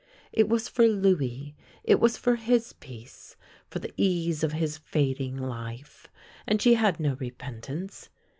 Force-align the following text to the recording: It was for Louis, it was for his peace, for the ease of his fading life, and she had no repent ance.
It 0.31 0.49
was 0.49 0.67
for 0.67 0.87
Louis, 0.87 1.55
it 1.83 1.99
was 1.99 2.17
for 2.17 2.35
his 2.35 2.73
peace, 2.73 3.35
for 3.69 3.77
the 3.77 3.93
ease 3.97 4.43
of 4.43 4.53
his 4.53 4.79
fading 4.79 5.37
life, 5.37 6.07
and 6.47 6.59
she 6.59 6.73
had 6.73 6.99
no 6.99 7.13
repent 7.19 7.69
ance. 7.69 8.09